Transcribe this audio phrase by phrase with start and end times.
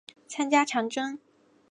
[0.27, 1.19] 参加长征。